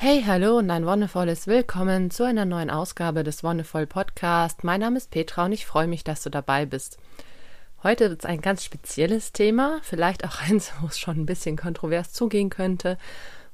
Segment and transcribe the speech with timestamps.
[0.00, 4.62] Hey, hallo und ein wundervolles Willkommen zu einer neuen Ausgabe des Wonderful Podcast.
[4.62, 6.98] Mein Name ist Petra und ich freue mich, dass du dabei bist.
[7.82, 11.56] Heute wird es ein ganz spezielles Thema, vielleicht auch eins, wo es schon ein bisschen
[11.56, 12.96] kontrovers zugehen könnte.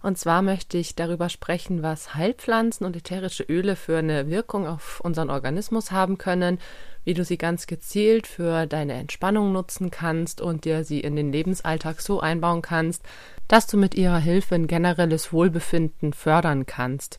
[0.05, 5.01] Und zwar möchte ich darüber sprechen, was Heilpflanzen und ätherische Öle für eine Wirkung auf
[5.01, 6.59] unseren Organismus haben können,
[7.05, 11.33] wie du sie ganz gezielt für deine Entspannung nutzen kannst und dir sie in den
[11.33, 13.03] Lebensalltag so einbauen kannst,
[13.49, 17.19] dass du mit ihrer Hilfe ein generelles Wohlbefinden fördern kannst.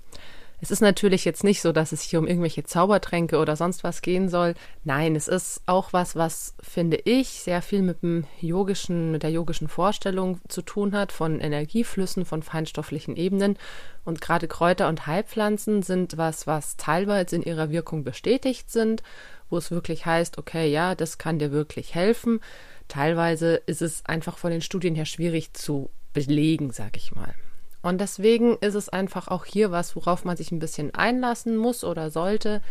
[0.61, 4.01] Es ist natürlich jetzt nicht so, dass es hier um irgendwelche Zaubertränke oder sonst was
[4.01, 4.55] gehen soll.
[4.83, 9.31] Nein, es ist auch was, was finde ich sehr viel mit dem yogischen, mit der
[9.31, 13.57] yogischen Vorstellung zu tun hat, von Energieflüssen, von feinstofflichen Ebenen.
[14.05, 19.03] Und gerade Kräuter und Heilpflanzen sind was, was teilweise in ihrer Wirkung bestätigt sind,
[19.49, 22.39] wo es wirklich heißt, okay, ja, das kann dir wirklich helfen.
[22.87, 27.33] Teilweise ist es einfach von den Studien her schwierig zu belegen, sag ich mal.
[27.85, 31.83] Und deswegen ist es einfach auch hier was, worauf man sich ein bisschen einlassen muss
[31.83, 32.63] oder sollte.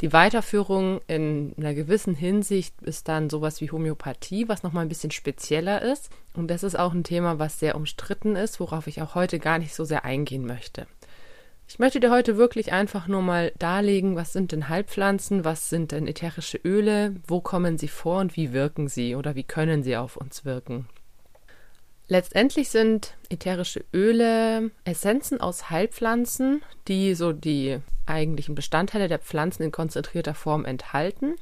[0.00, 5.10] Die Weiterführung in einer gewissen Hinsicht ist dann sowas wie Homöopathie, was nochmal ein bisschen
[5.10, 6.10] spezieller ist.
[6.34, 9.58] Und das ist auch ein Thema, was sehr umstritten ist, worauf ich auch heute gar
[9.58, 10.86] nicht so sehr eingehen möchte.
[11.66, 15.90] Ich möchte dir heute wirklich einfach nur mal darlegen, was sind denn Heilpflanzen, was sind
[15.90, 19.96] denn ätherische Öle, wo kommen sie vor und wie wirken sie oder wie können sie
[19.96, 20.86] auf uns wirken.
[22.10, 29.70] Letztendlich sind ätherische Öle Essenzen aus Heilpflanzen, die so die eigentlichen Bestandteile der Pflanzen in
[29.70, 31.36] konzentrierter Form enthalten.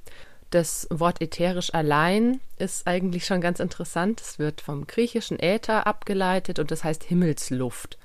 [0.51, 4.21] Das Wort ätherisch allein ist eigentlich schon ganz interessant.
[4.21, 7.97] Es wird vom griechischen Äther abgeleitet und das heißt Himmelsluft.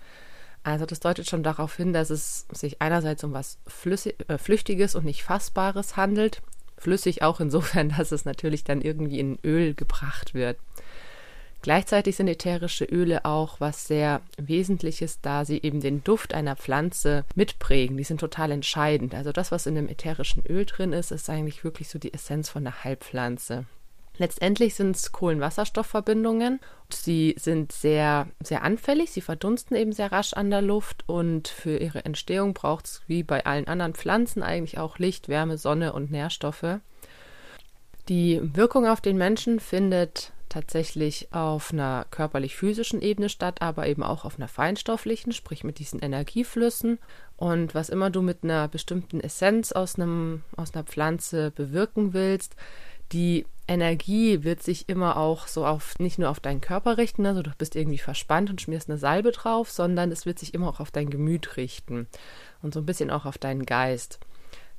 [0.64, 4.96] Also das deutet schon darauf hin, dass es sich einerseits um was Flüssig, äh, Flüchtiges
[4.96, 6.42] und nicht Fassbares handelt.
[6.78, 10.58] Flüssig auch insofern, dass es natürlich dann irgendwie in Öl gebracht wird.
[11.64, 17.24] Gleichzeitig sind ätherische Öle auch was sehr Wesentliches, da sie eben den Duft einer Pflanze
[17.36, 17.96] mitprägen.
[17.96, 19.16] Die sind total entscheidend.
[19.16, 22.50] Also das, was in dem ätherischen Öl drin ist, ist eigentlich wirklich so die Essenz
[22.50, 23.64] von der Heilpflanze.
[24.18, 26.60] Letztendlich sind es Kohlenwasserstoffverbindungen.
[26.92, 29.12] Sie sind sehr, sehr anfällig.
[29.12, 33.24] Sie verdunsten eben sehr rasch an der Luft und für ihre Entstehung braucht es wie
[33.24, 36.82] bei allen anderen Pflanzen eigentlich auch Licht, Wärme, Sonne und Nährstoffe.
[38.10, 44.24] Die Wirkung auf den Menschen findet tatsächlich auf einer körperlich-physischen Ebene statt, aber eben auch
[44.24, 47.00] auf einer feinstofflichen, sprich mit diesen Energieflüssen.
[47.38, 52.56] Und was immer du mit einer bestimmten Essenz aus, einem, aus einer Pflanze bewirken willst,
[53.12, 57.42] die Energie wird sich immer auch so auf nicht nur auf deinen Körper richten, also
[57.42, 60.80] du bist irgendwie verspannt und schmierst eine Salbe drauf, sondern es wird sich immer auch
[60.80, 62.08] auf dein Gemüt richten
[62.62, 64.20] und so ein bisschen auch auf deinen Geist.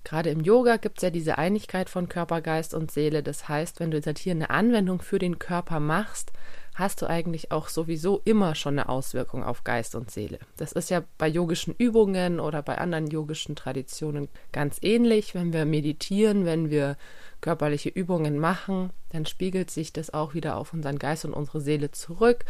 [0.05, 3.23] Gerade im Yoga gibt es ja diese Einigkeit von Körper, Geist und Seele.
[3.23, 6.33] Das heißt, wenn du jetzt hier eine Anwendung für den Körper machst,
[6.75, 10.39] hast du eigentlich auch sowieso immer schon eine Auswirkung auf Geist und Seele.
[10.57, 15.35] Das ist ja bei yogischen Übungen oder bei anderen yogischen Traditionen ganz ähnlich.
[15.35, 16.97] Wenn wir meditieren, wenn wir
[17.41, 21.93] körperliche Übungen machen, dann spiegelt sich das auch wieder auf unseren Geist und unsere Seele
[21.93, 22.45] zurück.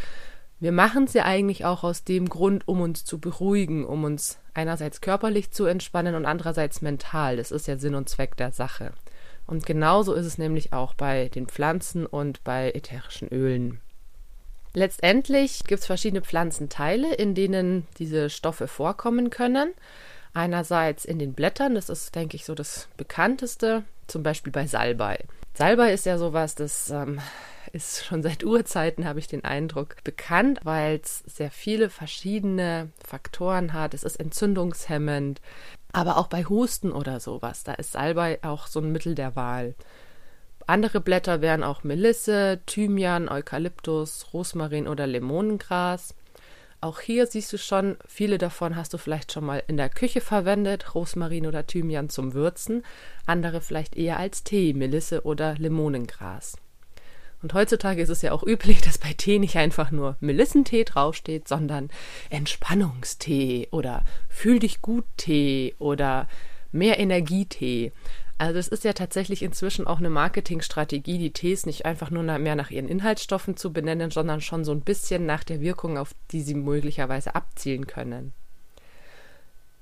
[0.61, 4.39] Wir machen es ja eigentlich auch aus dem Grund, um uns zu beruhigen, um uns
[4.55, 7.37] einerseits körperlich zu entspannen und andererseits mental.
[7.37, 8.93] Das ist ja Sinn und Zweck der Sache.
[9.47, 13.81] Und genauso ist es nämlich auch bei den Pflanzen und bei ätherischen Ölen.
[14.73, 19.73] Letztendlich gibt es verschiedene Pflanzenteile, in denen diese Stoffe vorkommen können.
[20.33, 25.19] Einerseits in den Blättern, das ist, denke ich, so das bekannteste, zum Beispiel bei Salbei.
[25.55, 27.21] Salbei ist ja sowas, das ähm,
[27.75, 33.73] ist schon seit Urzeiten, habe ich den Eindruck, bekannt, weil es sehr viele verschiedene Faktoren
[33.73, 33.95] hat.
[33.95, 35.41] Es ist entzündungshemmend,
[35.93, 39.75] aber auch bei Husten oder sowas, da ist Salbei auch so ein Mittel der Wahl.
[40.67, 46.15] Andere Blätter wären auch Melisse, Thymian, Eukalyptus, Rosmarin oder Limonengras.
[46.81, 50.21] Auch hier siehst du schon, viele davon hast du vielleicht schon mal in der Küche
[50.21, 52.85] verwendet, Rosmarin oder Thymian zum Würzen,
[53.27, 56.57] andere vielleicht eher als Tee, Melisse oder Limonengras.
[57.45, 61.47] Und heutzutage ist es ja auch üblich, dass bei Tee nicht einfach nur Melissentee draufsteht,
[61.47, 61.91] sondern
[62.31, 66.27] Entspannungstee oder Fühl dich gut Tee oder
[66.73, 67.93] mehr Energietee.
[68.39, 72.57] Also das ist ja tatsächlich inzwischen auch eine Marketingstrategie, die Tees nicht einfach nur mehr
[72.57, 76.41] nach ihren Inhaltsstoffen zu benennen, sondern schon so ein bisschen nach der Wirkung, auf die
[76.41, 78.33] sie möglicherweise abzielen können.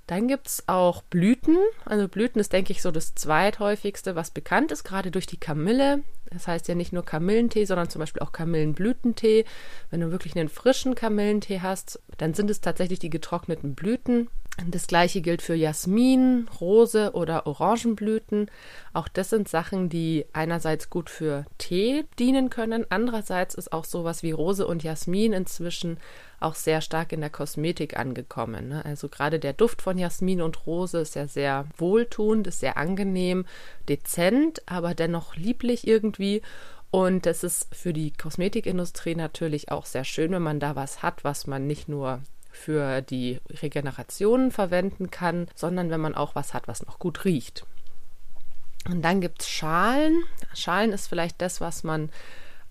[0.07, 1.57] Dann gibt es auch Blüten.
[1.85, 6.03] Also Blüten ist, denke ich, so das zweithäufigste, was bekannt ist, gerade durch die Kamille.
[6.31, 9.45] Das heißt ja nicht nur Kamillentee, sondern zum Beispiel auch Kamillenblütentee.
[9.91, 14.29] Wenn du wirklich einen frischen Kamillentee hast, dann sind es tatsächlich die getrockneten Blüten.
[14.69, 18.51] Das gleiche gilt für Jasmin, Rose oder Orangenblüten.
[18.93, 22.85] Auch das sind Sachen, die einerseits gut für Tee dienen können.
[22.91, 25.99] Andererseits ist auch sowas wie Rose und Jasmin inzwischen
[26.39, 28.69] auch sehr stark in der Kosmetik angekommen.
[28.69, 28.85] Ne?
[28.85, 33.47] Also gerade der Duft von Jasmin und Rose ist ja sehr wohltuend, ist sehr angenehm,
[33.89, 36.43] dezent, aber dennoch lieblich irgendwie.
[36.91, 41.25] Und das ist für die Kosmetikindustrie natürlich auch sehr schön, wenn man da was hat,
[41.25, 42.21] was man nicht nur
[42.53, 47.67] für die Regeneration verwenden kann, sondern wenn man auch was hat, was noch gut riecht.
[48.89, 50.23] Und dann gibt es Schalen.
[50.55, 52.11] Schalen ist vielleicht das, was man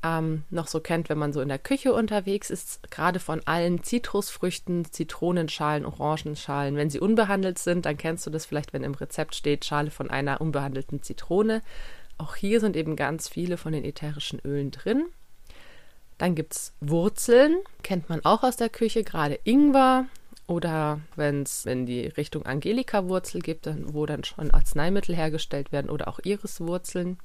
[0.03, 3.83] ähm, noch so kennt, wenn man so in der Küche unterwegs ist, gerade von allen
[3.83, 6.75] Zitrusfrüchten, Zitronenschalen, Orangenschalen.
[6.75, 10.09] Wenn sie unbehandelt sind, dann kennst du das vielleicht, wenn im Rezept steht, Schale von
[10.09, 11.61] einer unbehandelten Zitrone.
[12.17, 15.05] Auch hier sind eben ganz viele von den ätherischen Ölen drin.
[16.21, 20.05] Dann gibt es Wurzeln, kennt man auch aus der Küche, gerade Ingwer
[20.45, 25.89] oder wenn es in die Richtung Angelika-Wurzel gibt, dann, wo dann schon Arzneimittel hergestellt werden
[25.89, 27.17] oder auch Iriswurzeln.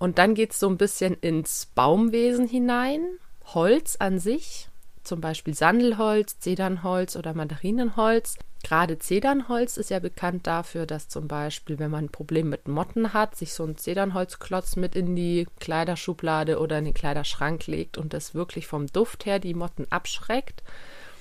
[0.00, 3.06] Und dann geht es so ein bisschen ins Baumwesen hinein.
[3.54, 4.68] Holz an sich,
[5.04, 8.38] zum Beispiel Sandelholz, Zedernholz oder Mandarinenholz.
[8.64, 13.12] Gerade Zedernholz ist ja bekannt dafür, dass zum Beispiel, wenn man ein Problem mit Motten
[13.12, 18.14] hat, sich so ein Zedernholzklotz mit in die Kleiderschublade oder in den Kleiderschrank legt und
[18.14, 20.62] das wirklich vom Duft her die Motten abschreckt.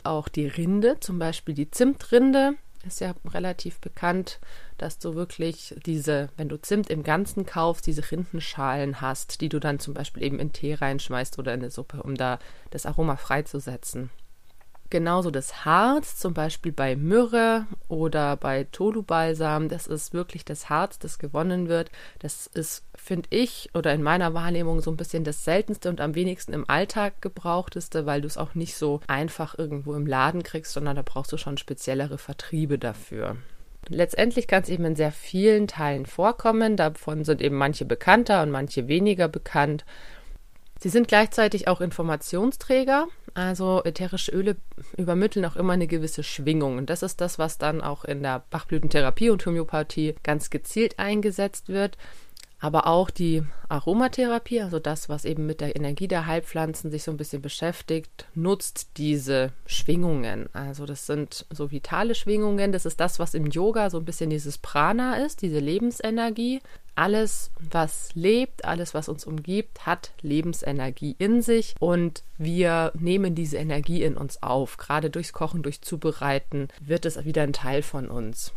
[0.03, 2.53] Auch die Rinde, zum Beispiel die Zimtrinde,
[2.87, 4.39] ist ja relativ bekannt,
[4.77, 9.59] dass du wirklich diese, wenn du Zimt im Ganzen kaufst, diese Rindenschalen hast, die du
[9.59, 12.39] dann zum Beispiel eben in Tee reinschmeißt oder in eine Suppe, um da
[12.69, 14.11] das Aroma freizusetzen.
[14.93, 20.99] Genauso das Harz, zum Beispiel bei Myrrhe oder bei Tolu-Balsam, das ist wirklich das Harz,
[20.99, 21.89] das gewonnen wird.
[22.19, 26.13] Das ist, finde ich, oder in meiner Wahrnehmung so ein bisschen das seltenste und am
[26.13, 30.73] wenigsten im Alltag gebrauchteste, weil du es auch nicht so einfach irgendwo im Laden kriegst,
[30.73, 33.37] sondern da brauchst du schon speziellere Vertriebe dafür.
[33.89, 36.77] Letztendlich kann es eben in sehr vielen Teilen vorkommen.
[36.77, 39.85] Davon sind eben manche bekannter und manche weniger bekannt.
[40.79, 43.07] Sie sind gleichzeitig auch Informationsträger.
[43.35, 44.57] Also ätherische Öle
[44.95, 46.77] übermitteln auch immer eine gewisse Schwingung.
[46.77, 51.69] Und das ist das, was dann auch in der Bachblütentherapie und Homöopathie ganz gezielt eingesetzt
[51.69, 51.97] wird.
[52.59, 57.11] Aber auch die Aromatherapie, also das, was eben mit der Energie der Heilpflanzen sich so
[57.11, 60.47] ein bisschen beschäftigt, nutzt diese Schwingungen.
[60.53, 62.71] Also das sind so vitale Schwingungen.
[62.71, 66.61] Das ist das, was im Yoga so ein bisschen dieses Prana ist, diese Lebensenergie.
[66.95, 73.57] Alles, was lebt, alles, was uns umgibt, hat Lebensenergie in sich und wir nehmen diese
[73.57, 74.77] Energie in uns auf.
[74.77, 78.53] Gerade durchs Kochen, durch Zubereiten wird es wieder ein Teil von uns.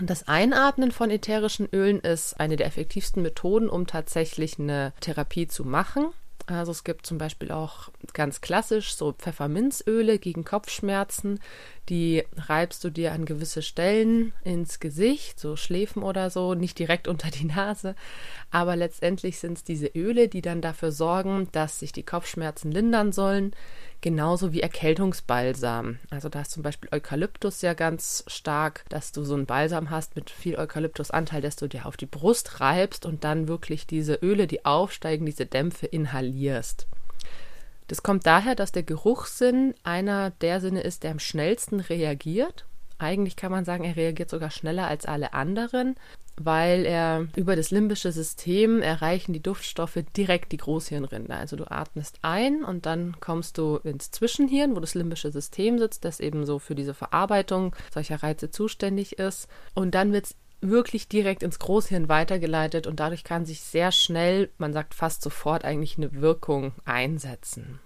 [0.00, 5.64] Das Einatmen von ätherischen Ölen ist eine der effektivsten Methoden, um tatsächlich eine Therapie zu
[5.64, 6.12] machen.
[6.50, 11.40] Also es gibt zum Beispiel auch ganz klassisch so Pfefferminzöle gegen Kopfschmerzen.
[11.90, 17.06] Die reibst du dir an gewisse Stellen ins Gesicht, so Schläfen oder so, nicht direkt
[17.08, 17.94] unter die Nase.
[18.50, 23.12] Aber letztendlich sind es diese Öle, die dann dafür sorgen, dass sich die Kopfschmerzen lindern
[23.12, 23.52] sollen
[24.00, 25.98] genauso wie Erkältungsbalsam.
[26.10, 30.16] Also da ist zum Beispiel Eukalyptus ja ganz stark, dass du so einen Balsam hast
[30.16, 34.46] mit viel Eukalyptusanteil, dass du dir auf die Brust reibst und dann wirklich diese Öle,
[34.46, 36.86] die aufsteigen, diese Dämpfe inhalierst.
[37.88, 42.66] Das kommt daher, dass der Geruchssinn einer der Sinne ist, der am schnellsten reagiert.
[42.98, 45.96] Eigentlich kann man sagen, er reagiert sogar schneller als alle anderen
[46.44, 51.34] weil er über das limbische System erreichen die Duftstoffe direkt die Großhirnrinde.
[51.34, 56.04] Also du atmest ein und dann kommst du ins Zwischenhirn, wo das limbische System sitzt,
[56.04, 59.48] das eben so für diese Verarbeitung solcher Reize zuständig ist.
[59.74, 64.50] Und dann wird es wirklich direkt ins Großhirn weitergeleitet und dadurch kann sich sehr schnell,
[64.58, 67.78] man sagt fast sofort, eigentlich eine Wirkung einsetzen.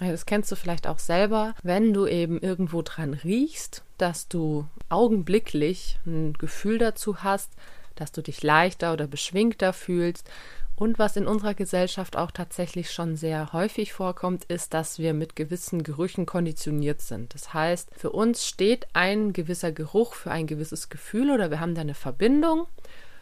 [0.00, 6.00] Das kennst du vielleicht auch selber, wenn du eben irgendwo dran riechst, dass du augenblicklich
[6.04, 7.52] ein Gefühl dazu hast,
[7.96, 10.28] dass du dich leichter oder beschwingter fühlst.
[10.76, 15.36] Und was in unserer Gesellschaft auch tatsächlich schon sehr häufig vorkommt, ist, dass wir mit
[15.36, 17.32] gewissen Gerüchen konditioniert sind.
[17.34, 21.76] Das heißt, für uns steht ein gewisser Geruch für ein gewisses Gefühl oder wir haben
[21.76, 22.66] da eine Verbindung.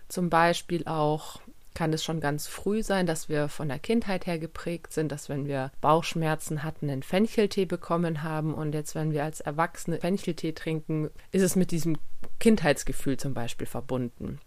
[0.09, 1.41] Zum Beispiel auch
[1.75, 5.29] kann es schon ganz früh sein, dass wir von der Kindheit her geprägt sind, dass
[5.29, 10.52] wenn wir Bauchschmerzen hatten, einen Fencheltee bekommen haben und jetzt, wenn wir als Erwachsene Fencheltee
[10.52, 11.97] trinken, ist es mit diesem
[12.41, 14.38] Kindheitsgefühl zum Beispiel verbunden.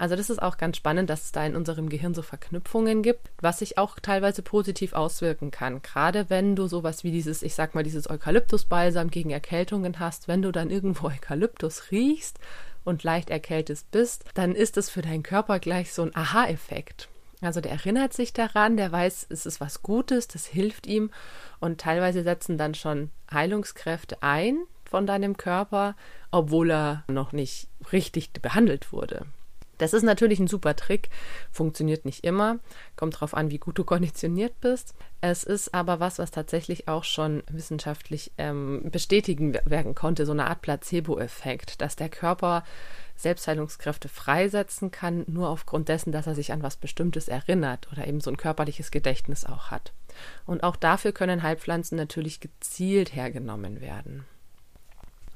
[0.00, 3.30] Also das ist auch ganz spannend, dass es da in unserem Gehirn so Verknüpfungen gibt,
[3.42, 5.82] was sich auch teilweise positiv auswirken kann.
[5.82, 10.40] Gerade wenn du sowas wie dieses, ich sag mal, dieses Eukalyptusbalsam gegen Erkältungen hast, wenn
[10.40, 12.38] du dann irgendwo Eukalyptus riechst
[12.82, 17.10] und leicht erkältet bist, dann ist es für deinen Körper gleich so ein Aha-Effekt.
[17.42, 21.10] Also der erinnert sich daran, der weiß, es ist was Gutes, das hilft ihm
[21.58, 25.94] und teilweise setzen dann schon Heilungskräfte ein, von deinem Körper,
[26.30, 29.26] obwohl er noch nicht richtig behandelt wurde.
[29.80, 31.08] Das ist natürlich ein super Trick,
[31.50, 32.58] funktioniert nicht immer,
[32.96, 34.94] kommt darauf an, wie gut du konditioniert bist.
[35.22, 40.48] Es ist aber was, was tatsächlich auch schon wissenschaftlich ähm, bestätigen werden konnte, so eine
[40.48, 42.62] Art Placebo-Effekt, dass der Körper
[43.16, 48.20] Selbstheilungskräfte freisetzen kann, nur aufgrund dessen, dass er sich an was Bestimmtes erinnert oder eben
[48.20, 49.94] so ein körperliches Gedächtnis auch hat.
[50.44, 54.26] Und auch dafür können Heilpflanzen natürlich gezielt hergenommen werden.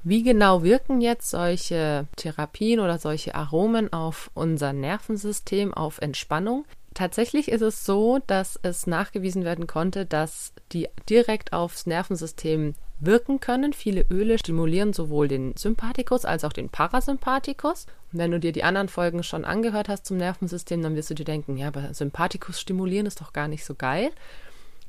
[0.07, 6.65] Wie genau wirken jetzt solche Therapien oder solche Aromen auf unser Nervensystem, auf Entspannung?
[6.93, 13.39] Tatsächlich ist es so, dass es nachgewiesen werden konnte, dass die direkt aufs Nervensystem wirken
[13.39, 13.73] können.
[13.73, 17.87] Viele Öle stimulieren sowohl den Sympathikus als auch den Parasympathikus.
[18.13, 21.15] Und wenn du dir die anderen Folgen schon angehört hast zum Nervensystem, dann wirst du
[21.15, 24.11] dir denken, ja, aber Sympathikus stimulieren ist doch gar nicht so geil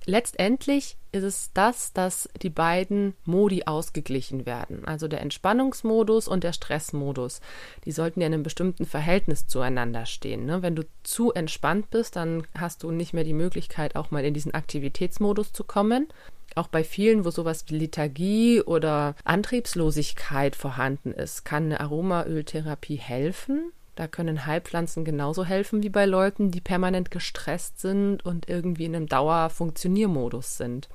[0.06, 4.84] letztendlich ist es das, dass die beiden Modi ausgeglichen werden.
[4.86, 7.40] Also der Entspannungsmodus und der Stressmodus.
[7.84, 10.46] Die sollten ja in einem bestimmten Verhältnis zueinander stehen.
[10.46, 10.62] Ne?
[10.62, 14.34] Wenn du zu entspannt bist, dann hast du nicht mehr die Möglichkeit, auch mal in
[14.34, 16.08] diesen Aktivitätsmodus zu kommen.
[16.54, 23.72] Auch bei vielen, wo sowas wie Lethargie oder Antriebslosigkeit vorhanden ist, kann eine Aromaöltherapie helfen.
[23.96, 28.94] Da können Heilpflanzen genauso helfen wie bei Leuten, die permanent gestresst sind und irgendwie in
[28.94, 30.88] einem Dauerfunktioniermodus sind.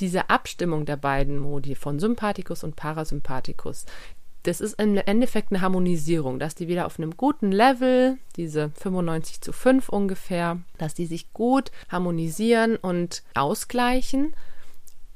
[0.00, 3.86] Diese Abstimmung der beiden Modi von Sympathikus und Parasympathikus,
[4.42, 9.40] das ist im Endeffekt eine Harmonisierung, dass die wieder auf einem guten Level, diese 95
[9.40, 14.34] zu 5 ungefähr, dass die sich gut harmonisieren und ausgleichen.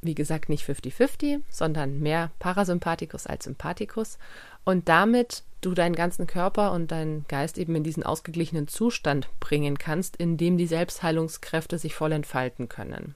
[0.00, 4.18] Wie gesagt, nicht 50-50, sondern mehr Parasympathikus als Sympathikus.
[4.64, 9.76] Und damit du deinen ganzen Körper und deinen Geist eben in diesen ausgeglichenen Zustand bringen
[9.78, 13.14] kannst, in dem die Selbstheilungskräfte sich voll entfalten können.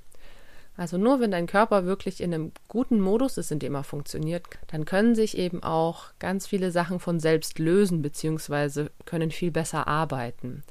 [0.77, 4.45] Also nur wenn dein Körper wirklich in einem guten Modus ist, in dem er funktioniert,
[4.69, 8.87] dann können sich eben auch ganz viele Sachen von selbst lösen bzw.
[9.05, 10.63] können viel besser arbeiten.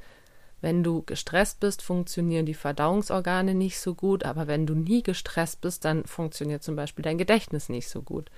[0.61, 5.61] Wenn du gestresst bist, funktionieren die Verdauungsorgane nicht so gut, aber wenn du nie gestresst
[5.61, 8.29] bist, dann funktioniert zum Beispiel dein Gedächtnis nicht so gut.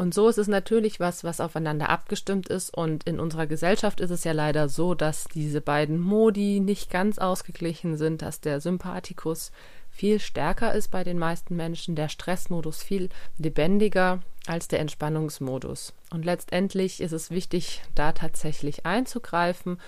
[0.00, 2.74] Und so ist es natürlich was, was aufeinander abgestimmt ist.
[2.74, 7.18] Und in unserer Gesellschaft ist es ja leider so, dass diese beiden Modi nicht ganz
[7.18, 9.52] ausgeglichen sind, dass der Sympathikus
[9.90, 15.92] viel stärker ist bei den meisten Menschen, der Stressmodus viel lebendiger als der Entspannungsmodus.
[16.10, 19.78] Und letztendlich ist es wichtig, da tatsächlich einzugreifen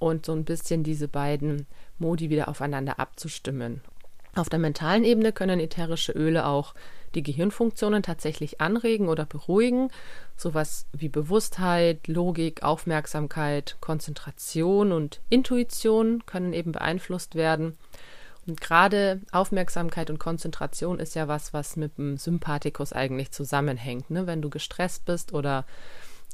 [0.00, 3.82] und so ein bisschen diese beiden Modi wieder aufeinander abzustimmen.
[4.34, 6.74] Auf der mentalen Ebene können ätherische Öle auch
[7.14, 9.90] die Gehirnfunktionen tatsächlich anregen oder beruhigen.
[10.36, 17.76] Sowas wie Bewusstheit, Logik, Aufmerksamkeit, Konzentration und Intuition können eben beeinflusst werden.
[18.46, 24.10] Und gerade Aufmerksamkeit und Konzentration ist ja was, was mit dem Sympathikus eigentlich zusammenhängt.
[24.10, 24.26] Ne?
[24.26, 25.66] Wenn du gestresst bist oder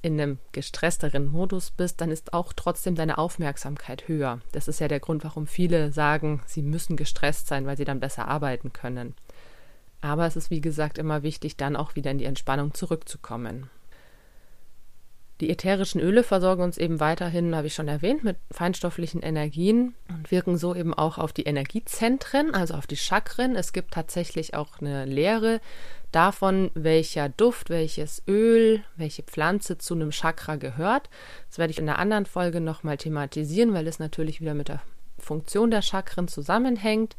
[0.02, 4.40] in einem gestressteren Modus bist, dann ist auch trotzdem deine Aufmerksamkeit höher.
[4.52, 8.00] Das ist ja der Grund, warum viele sagen, sie müssen gestresst sein, weil sie dann
[8.00, 9.14] besser arbeiten können.
[10.00, 13.70] Aber es ist, wie gesagt, immer wichtig, dann auch wieder in die Entspannung zurückzukommen.
[15.40, 20.30] Die ätherischen Öle versorgen uns eben weiterhin, habe ich schon erwähnt, mit feinstofflichen Energien und
[20.30, 23.54] wirken so eben auch auf die Energiezentren, also auf die Chakren.
[23.54, 25.60] Es gibt tatsächlich auch eine Lehre
[26.10, 31.10] davon, welcher Duft, welches Öl, welche Pflanze zu einem Chakra gehört.
[31.48, 34.80] Das werde ich in einer anderen Folge nochmal thematisieren, weil es natürlich wieder mit der
[35.18, 37.14] Funktion der Chakren zusammenhängt.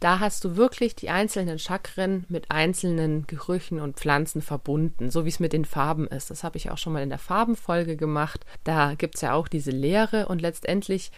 [0.00, 5.30] Da hast du wirklich die einzelnen Chakren mit einzelnen Gerüchen und Pflanzen verbunden, so wie
[5.30, 6.30] es mit den Farben ist.
[6.30, 8.46] Das habe ich auch schon mal in der Farbenfolge gemacht.
[8.62, 11.10] Da gibt es ja auch diese Lehre und letztendlich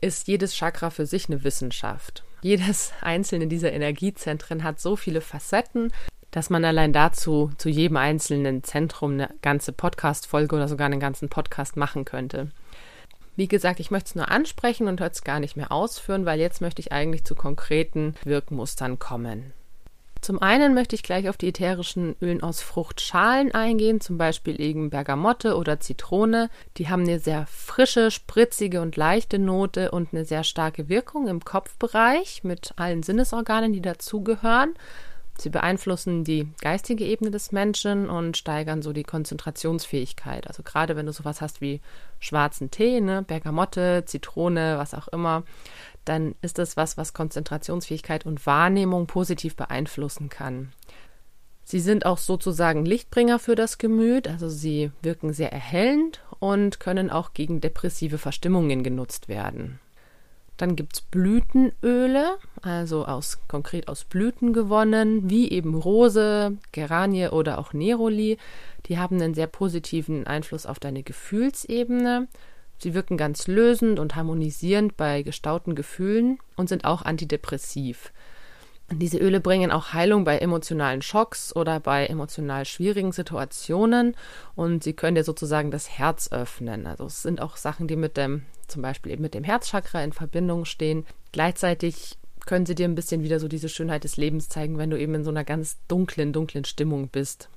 [0.00, 2.24] ist jedes Chakra für sich eine Wissenschaft.
[2.42, 5.92] Jedes einzelne dieser Energiezentren hat so viele Facetten,
[6.32, 11.28] dass man allein dazu zu jedem einzelnen Zentrum eine ganze Podcast-Folge oder sogar einen ganzen
[11.28, 12.50] Podcast machen könnte.
[13.36, 16.40] Wie gesagt, ich möchte es nur ansprechen und heute es gar nicht mehr ausführen, weil
[16.40, 19.52] jetzt möchte ich eigentlich zu konkreten Wirkmustern kommen.
[20.22, 24.90] Zum einen möchte ich gleich auf die ätherischen Ölen aus Fruchtschalen eingehen, zum Beispiel eben
[24.90, 26.48] Bergamotte oder Zitrone.
[26.78, 31.44] Die haben eine sehr frische, spritzige und leichte Note und eine sehr starke Wirkung im
[31.44, 34.74] Kopfbereich mit allen Sinnesorganen, die dazugehören.
[35.38, 40.46] Sie beeinflussen die geistige Ebene des Menschen und steigern so die Konzentrationsfähigkeit.
[40.46, 41.80] Also gerade wenn du sowas hast wie
[42.18, 45.44] schwarzen Tee, ne, Bergamotte, Zitrone, was auch immer,
[46.04, 50.72] dann ist das was, was Konzentrationsfähigkeit und Wahrnehmung positiv beeinflussen kann.
[51.64, 57.10] Sie sind auch sozusagen Lichtbringer für das Gemüt, also sie wirken sehr erhellend und können
[57.10, 59.80] auch gegen depressive Verstimmungen genutzt werden.
[60.56, 67.58] Dann gibt es Blütenöle, also aus, konkret aus Blüten gewonnen, wie eben Rose, Geranie oder
[67.58, 68.38] auch Neroli.
[68.86, 72.28] Die haben einen sehr positiven Einfluss auf deine Gefühlsebene.
[72.78, 78.12] Sie wirken ganz lösend und harmonisierend bei gestauten Gefühlen und sind auch antidepressiv.
[78.92, 84.14] Diese Öle bringen auch Heilung bei emotionalen Schocks oder bei emotional schwierigen Situationen
[84.54, 86.86] und sie können dir sozusagen das Herz öffnen.
[86.86, 90.12] Also es sind auch Sachen, die mit dem, zum Beispiel eben mit dem Herzchakra in
[90.12, 91.04] Verbindung stehen.
[91.32, 92.16] Gleichzeitig
[92.46, 95.16] können sie dir ein bisschen wieder so diese Schönheit des Lebens zeigen, wenn du eben
[95.16, 97.48] in so einer ganz dunklen, dunklen Stimmung bist.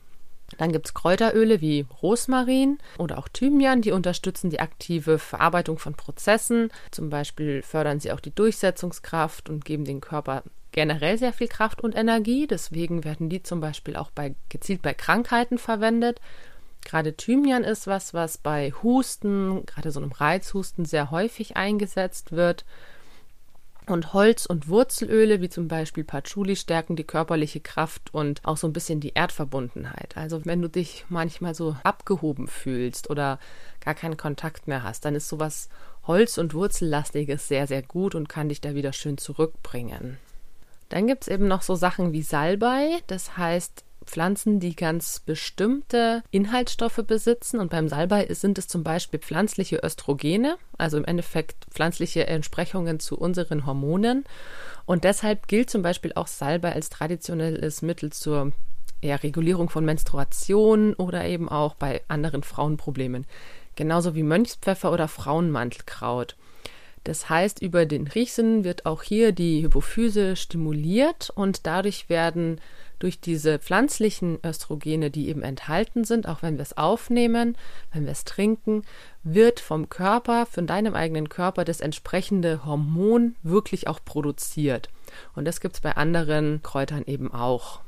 [0.57, 5.93] Dann gibt es Kräuteröle wie Rosmarin oder auch Thymian, die unterstützen die aktive Verarbeitung von
[5.93, 6.71] Prozessen.
[6.89, 11.81] Zum Beispiel fördern sie auch die Durchsetzungskraft und geben dem Körper generell sehr viel Kraft
[11.81, 12.47] und Energie.
[12.47, 16.19] Deswegen werden die zum Beispiel auch bei, gezielt bei Krankheiten verwendet.
[16.85, 22.65] Gerade Thymian ist was, was bei Husten, gerade so einem Reizhusten, sehr häufig eingesetzt wird.
[23.85, 28.67] Und Holz- und Wurzelöle, wie zum Beispiel Patchouli, stärken die körperliche Kraft und auch so
[28.67, 30.15] ein bisschen die Erdverbundenheit.
[30.15, 33.39] Also wenn du dich manchmal so abgehoben fühlst oder
[33.83, 35.69] gar keinen Kontakt mehr hast, dann ist sowas
[36.05, 40.19] Holz- und Wurzellastiges sehr, sehr gut und kann dich da wieder schön zurückbringen.
[40.89, 46.23] Dann gibt es eben noch so Sachen wie Salbei, das heißt Pflanzen, die ganz bestimmte
[46.31, 47.59] Inhaltsstoffe besitzen.
[47.59, 53.17] Und beim Salbei sind es zum Beispiel pflanzliche Östrogene, also im Endeffekt pflanzliche Entsprechungen zu
[53.17, 54.25] unseren Hormonen.
[54.85, 58.51] Und deshalb gilt zum Beispiel auch Salbei als traditionelles Mittel zur
[59.01, 63.25] ja, Regulierung von Menstruation oder eben auch bei anderen Frauenproblemen.
[63.75, 66.35] Genauso wie Mönchspfeffer oder Frauenmantelkraut.
[67.03, 72.59] Das heißt, über den Riechsinn wird auch hier die Hypophyse stimuliert und dadurch werden
[72.99, 77.57] durch diese pflanzlichen Östrogene, die eben enthalten sind, auch wenn wir es aufnehmen,
[77.93, 78.83] wenn wir es trinken,
[79.23, 84.89] wird vom Körper, von deinem eigenen Körper, das entsprechende Hormon wirklich auch produziert.
[85.33, 87.79] Und das gibt es bei anderen Kräutern eben auch.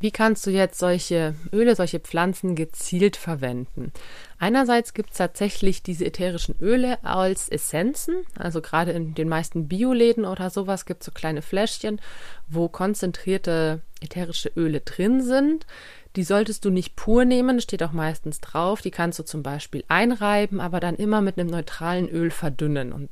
[0.00, 3.92] Wie kannst du jetzt solche Öle, solche Pflanzen gezielt verwenden?
[4.38, 10.24] Einerseits gibt es tatsächlich diese ätherischen Öle als Essenzen, also gerade in den meisten Bioläden
[10.24, 12.00] oder sowas gibt es so kleine Fläschchen,
[12.48, 15.66] wo konzentrierte ätherische Öle drin sind.
[16.16, 18.80] Die solltest du nicht pur nehmen, steht auch meistens drauf.
[18.82, 22.92] Die kannst du zum Beispiel einreiben, aber dann immer mit einem neutralen Öl verdünnen.
[22.92, 23.10] Und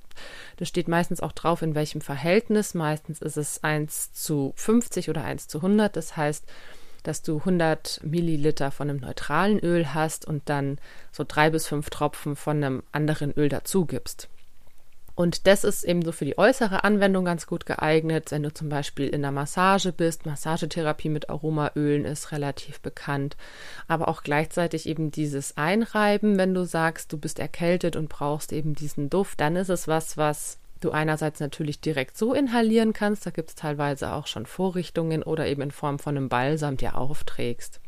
[0.59, 2.75] das steht meistens auch drauf, in welchem Verhältnis.
[2.75, 5.97] Meistens ist es 1 zu 50 oder 1 zu 100.
[5.97, 6.45] Das heißt,
[7.03, 10.79] dass du 100 Milliliter von einem neutralen Öl hast und dann
[11.11, 14.29] so drei bis fünf Tropfen von einem anderen Öl dazu gibst.
[15.15, 18.69] Und das ist eben so für die äußere Anwendung ganz gut geeignet, wenn du zum
[18.71, 20.25] Beispiel in der Massage bist.
[20.25, 23.37] Massagetherapie mit Aromaölen ist relativ bekannt.
[23.89, 28.75] Aber auch gleichzeitig eben dieses Einreiben, wenn du sagst, du bist erkältet und brauchst eben
[28.75, 33.31] diesen Duft, dann ist es was, was du einerseits natürlich direkt so inhalieren kannst, da
[33.31, 37.81] gibt es teilweise auch schon Vorrichtungen oder eben in Form von einem Balsam dir aufträgst.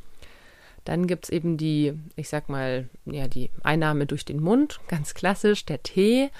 [0.84, 5.14] Dann gibt es eben die, ich sag mal, ja, die Einnahme durch den Mund, ganz
[5.14, 6.30] klassisch, der Tee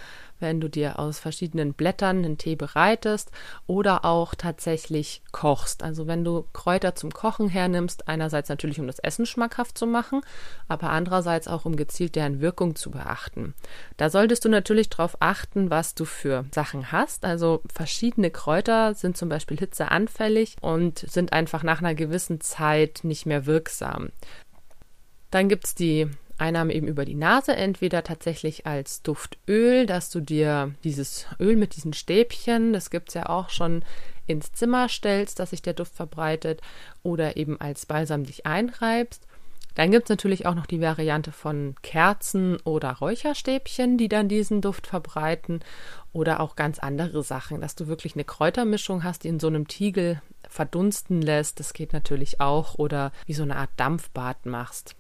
[0.41, 3.31] wenn du dir aus verschiedenen Blättern einen Tee bereitest
[3.67, 5.83] oder auch tatsächlich kochst.
[5.83, 10.21] Also wenn du Kräuter zum Kochen hernimmst, einerseits natürlich um das Essen schmackhaft zu machen,
[10.69, 13.55] aber andererseits auch um gezielt deren Wirkung zu beachten.
[13.97, 17.25] Da solltest du natürlich darauf achten, was du für Sachen hast.
[17.25, 23.27] Also verschiedene Kräuter sind zum Beispiel hitzeanfällig und sind einfach nach einer gewissen Zeit nicht
[23.27, 24.11] mehr wirksam.
[25.31, 30.21] Dann gibt es die Einnahme eben über die Nase, entweder tatsächlich als Duftöl, dass du
[30.21, 33.85] dir dieses Öl mit diesen Stäbchen, das gibt es ja auch schon,
[34.27, 36.61] ins Zimmer stellst, dass sich der Duft verbreitet,
[37.03, 39.27] oder eben als Balsam dich einreibst.
[39.75, 44.61] Dann gibt es natürlich auch noch die Variante von Kerzen oder Räucherstäbchen, die dann diesen
[44.61, 45.61] Duft verbreiten,
[46.13, 49.67] oder auch ganz andere Sachen, dass du wirklich eine Kräutermischung hast, die in so einem
[49.67, 51.59] Tiegel verdunsten lässt.
[51.59, 54.95] Das geht natürlich auch, oder wie so eine Art Dampfbad machst.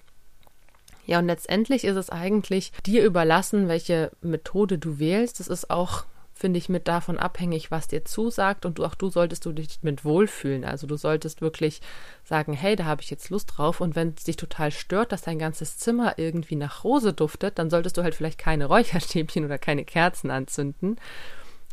[1.06, 5.40] Ja, und letztendlich ist es eigentlich dir überlassen, welche Methode du wählst.
[5.40, 6.04] Das ist auch
[6.36, 9.78] finde ich, mit davon abhängig, was dir zusagt und du, auch du solltest du dich
[9.82, 10.64] mit wohlfühlen.
[10.64, 11.80] Also du solltest wirklich
[12.24, 15.22] sagen, hey, da habe ich jetzt Lust drauf und wenn es dich total stört, dass
[15.22, 19.58] dein ganzes Zimmer irgendwie nach Rose duftet, dann solltest du halt vielleicht keine Räucherstäbchen oder
[19.58, 20.98] keine Kerzen anzünden.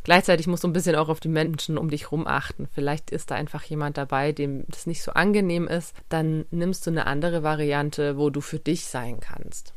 [0.04, 2.68] Gleichzeitig musst du ein bisschen auch auf die Menschen um dich rum achten.
[2.74, 5.94] Vielleicht ist da einfach jemand dabei, dem das nicht so angenehm ist.
[6.08, 9.72] Dann nimmst du eine andere Variante, wo du für dich sein kannst.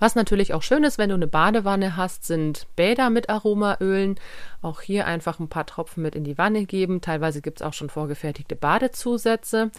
[0.00, 4.16] Was natürlich auch schön ist, wenn du eine Badewanne hast, sind Bäder mit Aromaölen.
[4.60, 7.00] Auch hier einfach ein paar Tropfen mit in die Wanne geben.
[7.00, 9.70] Teilweise gibt es auch schon vorgefertigte Badezusätze.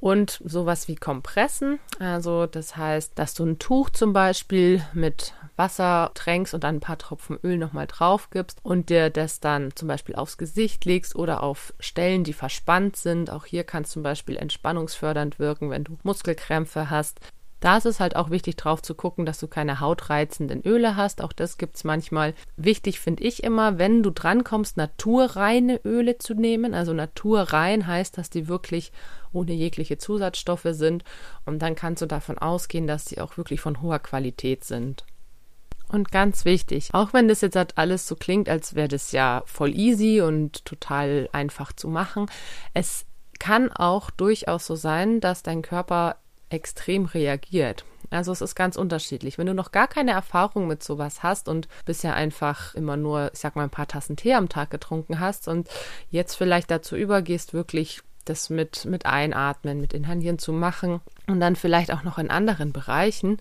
[0.00, 1.78] Und sowas wie Kompressen.
[1.98, 6.80] Also das heißt, dass du ein Tuch zum Beispiel mit Wasser tränkst und dann ein
[6.80, 11.16] paar Tropfen Öl nochmal drauf gibst und dir das dann zum Beispiel aufs Gesicht legst
[11.16, 13.30] oder auf Stellen, die verspannt sind.
[13.30, 17.20] Auch hier kann es zum Beispiel entspannungsfördernd wirken, wenn du Muskelkrämpfe hast.
[17.60, 21.20] Da ist es halt auch wichtig drauf zu gucken, dass du keine hautreizenden Öle hast.
[21.20, 22.34] Auch das gibt es manchmal.
[22.56, 26.72] Wichtig finde ich immer, wenn du drankommst, naturreine Öle zu nehmen.
[26.72, 28.92] Also naturrein heißt, dass die wirklich
[29.32, 31.04] ohne jegliche Zusatzstoffe sind.
[31.44, 35.04] Und dann kannst du davon ausgehen, dass sie auch wirklich von hoher Qualität sind.
[35.90, 39.42] Und ganz wichtig, auch wenn das jetzt halt alles so klingt, als wäre das ja
[39.46, 42.26] voll easy und total einfach zu machen,
[42.74, 43.06] es
[43.38, 46.16] kann auch durchaus so sein, dass dein Körper
[46.50, 47.84] extrem reagiert.
[48.10, 49.38] Also es ist ganz unterschiedlich.
[49.38, 53.38] Wenn du noch gar keine Erfahrung mit sowas hast und bisher einfach immer nur, ich
[53.38, 55.68] sag mal, ein paar Tassen Tee am Tag getrunken hast und
[56.10, 61.56] jetzt vielleicht dazu übergehst, wirklich das mit, mit Einatmen, mit Inhalieren zu machen und dann
[61.56, 63.38] vielleicht auch noch in anderen Bereichen,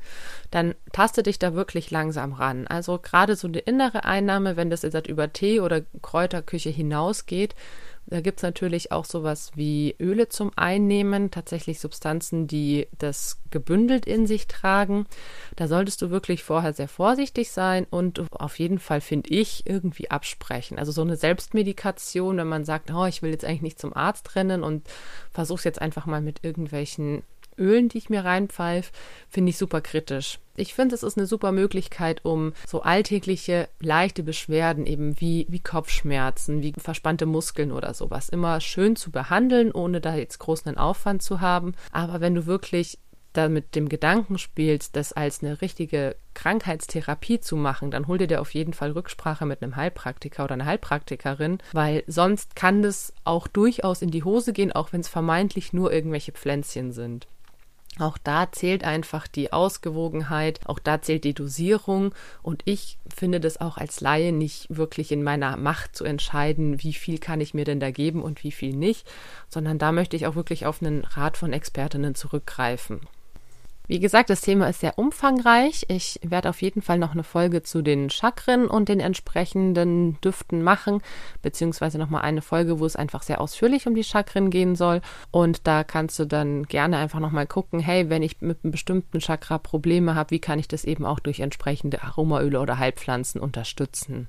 [0.51, 2.67] dann taste dich da wirklich langsam ran.
[2.67, 7.55] Also gerade so eine innere Einnahme, wenn das jetzt über Tee oder Kräuterküche hinausgeht,
[8.09, 14.05] da gibt es natürlich auch sowas wie Öle zum Einnehmen, tatsächlich Substanzen, die das gebündelt
[14.05, 15.05] in sich tragen.
[15.57, 20.09] Da solltest du wirklich vorher sehr vorsichtig sein und auf jeden Fall, finde ich, irgendwie
[20.09, 20.79] absprechen.
[20.79, 24.35] Also so eine Selbstmedikation, wenn man sagt, oh, ich will jetzt eigentlich nicht zum Arzt
[24.37, 24.87] rennen und
[25.31, 27.23] versuch's jetzt einfach mal mit irgendwelchen
[27.57, 28.91] Ölen, die ich mir reinpfeife,
[29.29, 30.39] finde ich super kritisch.
[30.55, 35.59] Ich finde, es ist eine super Möglichkeit, um so alltägliche, leichte Beschwerden eben wie, wie
[35.59, 41.21] Kopfschmerzen, wie verspannte Muskeln oder sowas immer schön zu behandeln, ohne da jetzt großen Aufwand
[41.21, 41.75] zu haben.
[41.91, 42.97] Aber wenn du wirklich
[43.33, 48.27] da mit dem Gedanken spielst, das als eine richtige Krankheitstherapie zu machen, dann hol dir
[48.27, 53.13] dir auf jeden Fall Rücksprache mit einem Heilpraktiker oder einer Heilpraktikerin, weil sonst kann das
[53.23, 57.27] auch durchaus in die Hose gehen, auch wenn es vermeintlich nur irgendwelche Pflänzchen sind.
[57.99, 63.59] Auch da zählt einfach die Ausgewogenheit, auch da zählt die Dosierung und ich finde das
[63.59, 67.65] auch als Laie nicht wirklich in meiner Macht zu entscheiden, wie viel kann ich mir
[67.65, 69.07] denn da geben und wie viel nicht,
[69.49, 73.01] sondern da möchte ich auch wirklich auf einen Rat von Expertinnen zurückgreifen.
[73.89, 75.85] Wie gesagt, das Thema ist sehr umfangreich.
[75.87, 80.61] Ich werde auf jeden Fall noch eine Folge zu den Chakren und den entsprechenden Düften
[80.61, 81.01] machen,
[81.41, 84.99] beziehungsweise nochmal eine Folge, wo es einfach sehr ausführlich um die Chakren gehen soll.
[85.31, 89.19] Und da kannst du dann gerne einfach nochmal gucken, hey, wenn ich mit einem bestimmten
[89.19, 94.27] Chakra Probleme habe, wie kann ich das eben auch durch entsprechende Aromaöle oder Heilpflanzen unterstützen?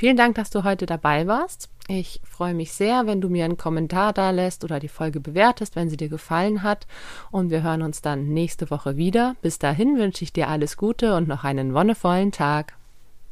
[0.00, 1.68] Vielen Dank, dass du heute dabei warst.
[1.86, 5.76] Ich freue mich sehr, wenn du mir einen Kommentar da lässt oder die Folge bewertest,
[5.76, 6.86] wenn sie dir gefallen hat.
[7.30, 9.36] Und wir hören uns dann nächste Woche wieder.
[9.42, 12.79] Bis dahin wünsche ich dir alles Gute und noch einen wonnevollen Tag.